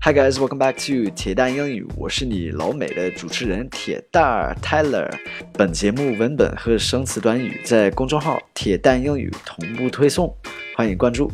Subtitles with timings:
[0.00, 5.10] Hi guys, welcome back to 铁蛋英语，我是你老美的主持人铁蛋儿 Tyler。
[5.54, 10.36] 本节目文本和生词短语在公众号“铁蛋英语”同步推送，
[10.76, 11.32] 欢迎关注。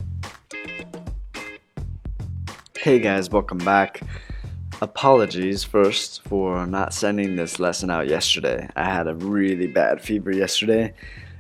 [2.83, 4.01] Hey guys, welcome back.
[4.79, 8.69] Apologies first for not sending this lesson out yesterday.
[8.75, 10.95] I had a really bad fever yesterday.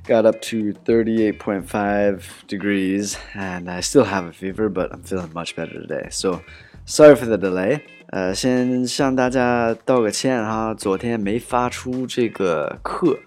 [0.06, 5.54] Got up to 38.5 degrees and I still have a fever, but I'm feeling much
[5.54, 6.08] better today.
[6.10, 6.42] So
[6.86, 13.18] Sorry for the delay，呃，先向大家道个歉哈，昨天没发出这个课，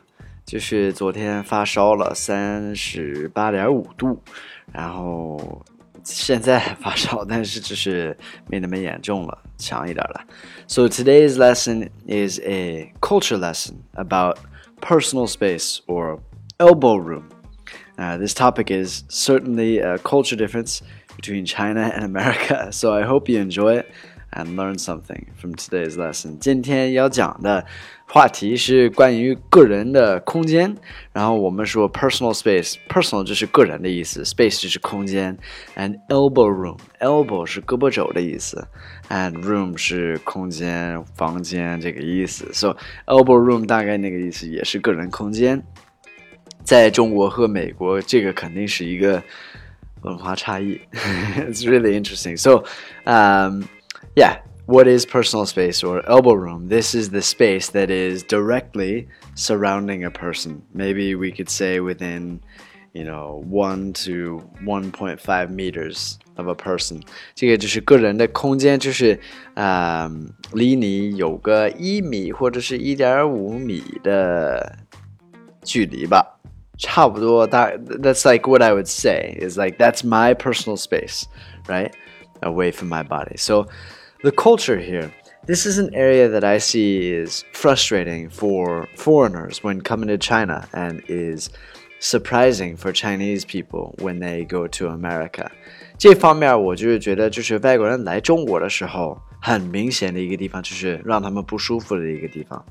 [0.46, 4.22] 就是昨天发烧了三十八点五度，
[4.74, 5.64] 然后
[6.04, 8.18] 现在发烧，但是就是
[8.50, 10.22] 没那么严重了，强一点了。
[10.68, 14.40] So today's lesson is a culture lesson about
[14.82, 16.20] personal space or
[16.58, 17.30] elbow room.
[17.96, 20.80] Uh, this topic is certainly a culture difference
[21.18, 22.72] between China and America.
[22.72, 23.86] So I hope you enjoy it
[24.32, 26.38] and learn something from today's lesson.
[26.40, 27.66] 今天要讲的
[28.08, 30.76] 话题是关于个人的空间。
[31.12, 35.38] 然后我们说 personal space，personal 就是个人的意思，space 就是空间，
[35.76, 38.68] and elbow room，elbow 是胳膊肘的意思，
[39.10, 42.52] and room 是空间、房间这个意思。
[42.54, 45.64] So elbow room 大概那个意思也是个人空间。
[46.64, 49.57] 在中国和美国，这个肯定是一个文化差异.
[50.06, 52.38] it's really interesting.
[52.38, 52.66] So,
[53.06, 53.70] um,
[54.16, 56.68] yeah, what is personal space or elbow room?
[56.68, 60.62] This is the space that is directly surrounding a person.
[60.74, 62.42] Maybe we could say within,
[62.94, 67.02] you know, one to one point five meters of a person.
[67.34, 69.20] 这个就是个人的空间，就是
[69.54, 70.12] 啊，
[70.52, 74.80] 离你有个一米或者是一点五米的
[75.64, 76.37] 距离吧。
[76.78, 81.26] 差不多 that that's like what I would say is like that's my personal space,
[81.68, 81.92] right?
[82.42, 83.38] Away from my body.
[83.38, 83.68] So
[84.24, 85.12] the culture here,
[85.46, 90.68] this is an area that I see is frustrating for foreigners when coming to China
[90.74, 91.50] and is
[92.00, 95.52] surprising for Chinese people when they go to America.
[95.98, 102.66] 这方面，我就是觉得，就是外国人来中国的时候，很明显的一个地方，就是让他们不舒服的一个地方。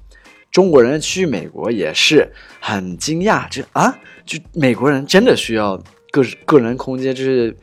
[0.56, 5.76] 中国人去美国也是很惊讶，就啊，就美国人真的需要
[6.10, 7.56] 个个人空间，就是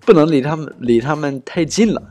[0.00, 2.02] 不能离他们离他们太近了。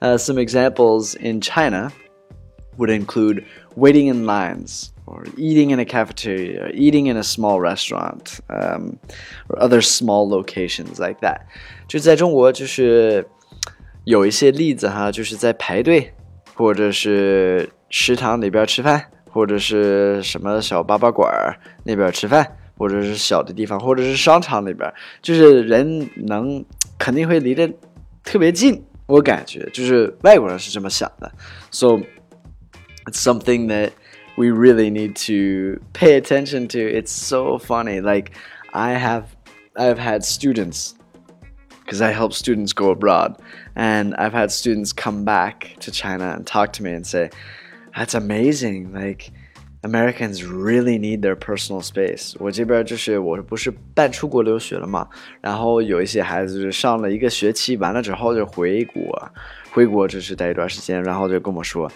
[0.00, 1.90] uh, some examples in China
[2.78, 3.44] would include
[3.76, 8.98] waiting in lines or eating in a cafeteria, or eating in a small restaurant, um,
[9.48, 11.40] or other small locations like that.
[11.88, 13.26] 就在中国，就是
[14.04, 16.14] 有一些例子哈，就是在排队，
[16.54, 24.92] 或者是 食堂里边吃饭，或者是什么小八八馆儿那边吃饭，或者是小的地方，或者是商场里边，
[25.22, 26.64] 就是人能
[26.98, 27.72] 肯定会离得
[28.24, 28.84] 特别近。
[29.06, 31.32] 我感觉就是外国人是这么想的，
[31.72, 31.98] so
[33.06, 33.90] it's something that
[34.36, 36.78] we really need to pay attention to.
[36.78, 38.00] It's so funny.
[38.00, 38.30] Like
[38.72, 39.24] I have,
[39.74, 40.94] I've had students
[41.84, 43.34] because I help students go abroad,
[43.74, 47.30] and I've had students come back to China and talk to me and say
[47.94, 48.92] that's amazing.
[48.92, 49.30] Like
[49.82, 52.34] Americans really need their personal space.
[52.38, 55.08] 我这边就是我不是办出国留学了嘛，
[55.40, 59.32] 然后有一些孩子就是上了一个学期，完了之后就回国，
[59.72, 61.90] 回国就是待一段时间，然后就跟我说，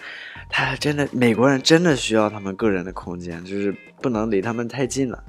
[0.49, 5.23] 他真的美国人真的需要他们个人的空间，就是不能离他们太近了。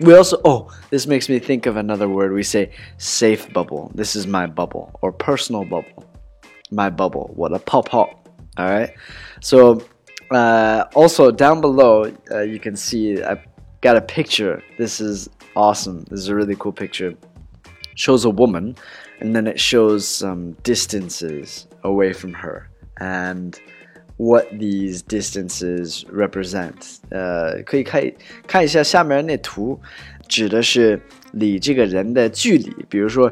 [0.00, 4.16] we also oh this makes me think of another word we say safe bubble this
[4.16, 6.04] is my bubble or personal bubble
[6.70, 8.08] my bubble 我的泡泡
[8.56, 8.90] all right.
[9.40, 9.82] So
[10.30, 13.46] uh, also down below, uh, you can see I've
[13.80, 14.62] got a picture.
[14.76, 16.04] This is awesome.
[16.10, 17.14] This is a really cool picture.
[17.98, 18.76] shows a woman,
[19.20, 22.70] and then it shows some distances away from her
[23.00, 23.58] and
[24.16, 27.00] what these distances represent.
[27.10, 28.02] 呃，可以看
[28.46, 29.80] 看一下下面那图，
[30.28, 31.00] 指的是
[31.32, 33.30] 离这个人的距离，比如说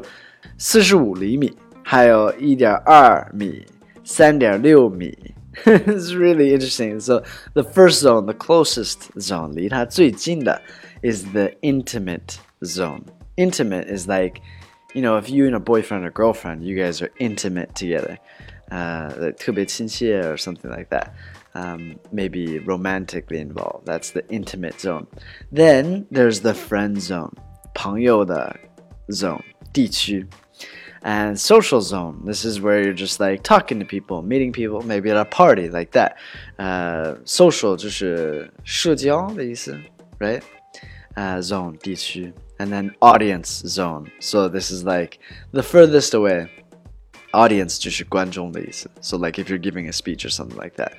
[0.57, 1.51] 四十五厘米，
[1.83, 3.65] 还有一点二米。
[4.11, 5.37] 三点六米。
[5.65, 6.99] it's really interesting.
[6.99, 7.23] So
[7.53, 10.61] the first zone, the closest zone, 离它最近的
[11.01, 13.03] is the intimate zone.
[13.37, 14.41] Intimate is like,
[14.93, 18.17] you know, if you and a boyfriend or girlfriend, you guys are intimate together,
[18.71, 21.09] uh, like 特别亲切 or something like that.
[21.53, 23.85] Um, maybe romantically involved.
[23.85, 25.07] That's the intimate zone.
[25.51, 27.33] Then there's the friend zone,
[27.73, 28.55] 朋友的
[29.09, 29.41] zone,
[29.73, 30.27] 地区
[31.01, 32.21] and social zone.
[32.25, 35.69] This is where you're just like talking to people, meeting people, maybe at a party
[35.69, 36.17] like that.
[36.57, 39.77] Uh, social 就是社交的意思，
[40.19, 40.41] right?
[41.15, 44.05] Uh, zone 地区 and then audience zone.
[44.19, 45.19] So this is like
[45.51, 46.47] the furthest away
[47.31, 48.89] audience 就是观众的意思。
[49.01, 50.93] So like if you're giving a speech or something like that.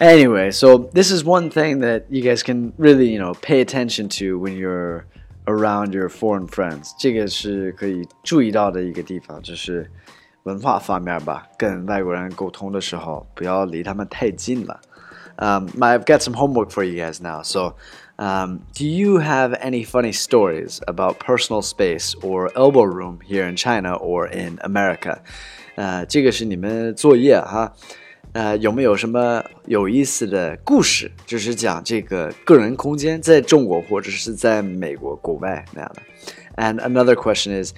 [0.00, 4.08] Anyway, so this is one thing that you guys can really, you know, pay attention
[4.08, 5.04] to when you're
[5.46, 6.92] around your foreign friends.
[6.98, 9.90] 这个是可以注意到的一个地方，就是
[10.44, 11.46] 文化方面吧。
[11.56, 14.80] 跟外国人沟通的时候，不要离他们太近了。
[15.36, 17.42] Um, I've got some homework for you guys now.
[17.42, 17.76] So,
[18.18, 23.56] um, do you have any funny stories about personal space or elbow room here in
[23.56, 25.20] China or in America?
[25.76, 27.72] 呃，这个是你们作业哈。
[28.37, 31.11] 呃，有没有什么有意思的故事？
[31.25, 36.03] 就是讲这个个人空间，在中国或者是在美国国外那样的。
[36.55, 37.73] And another question is.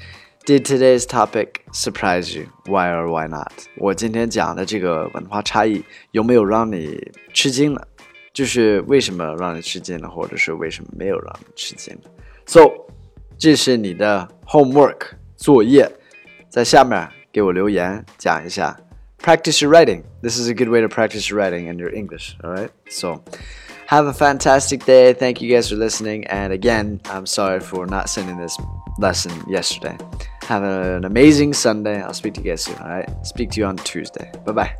[0.46, 2.48] Did today's topic surprise you?
[2.66, 3.54] Why or why not?
[3.78, 7.88] 我今天讲的这个文化差异有没有让你吃惊了？
[8.34, 11.98] 就是为什么让你吃惊了，或者是为什么没有让你吃惊
[12.46, 12.70] ？So，
[13.38, 15.90] 这是你的 homework 作业，
[16.50, 18.78] 在下面给我留言讲一下。
[19.19, 20.06] Practice your writing.
[20.21, 22.36] This is a good way to practice your writing and your English.
[22.44, 22.71] All right.
[22.89, 23.24] So.
[23.89, 25.13] Have a fantastic day.
[25.13, 26.27] Thank you guys for listening.
[26.27, 28.56] And again, I'm sorry for not sending this
[29.00, 29.98] lesson yesterday.
[30.44, 32.00] Have an amazing Sunday.
[32.00, 32.77] I'll speak to you guys soon.
[32.77, 33.10] All right.
[33.25, 34.31] Speak to you on Tuesday.
[34.45, 34.75] Bye bye.